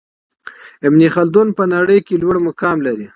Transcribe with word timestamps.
ابن 0.87 1.01
خلدون 1.15 1.47
په 1.57 1.63
نړۍ 1.73 1.99
کي 2.07 2.15
لوړ 2.21 2.35
مقام 2.47 2.77
لري. 2.87 3.07